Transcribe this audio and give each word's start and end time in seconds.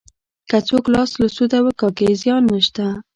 که 0.49 0.57
څوک 0.67 0.85
لاس 0.93 1.11
له 1.21 1.27
سوده 1.35 1.57
وکاږي 1.65 2.09
زیان 2.21 2.43
نشته. 2.53 2.85